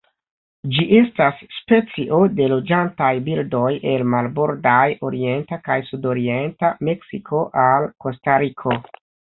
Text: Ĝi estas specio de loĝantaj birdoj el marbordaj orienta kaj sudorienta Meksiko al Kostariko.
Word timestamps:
Ĝi 0.75 0.85
estas 0.99 1.43
specio 1.57 2.21
de 2.39 2.47
loĝantaj 2.53 3.11
birdoj 3.29 3.69
el 3.93 4.05
marbordaj 4.15 4.81
orienta 5.11 5.63
kaj 5.71 5.79
sudorienta 5.93 6.75
Meksiko 6.91 7.47
al 7.69 7.89
Kostariko. 8.07 8.79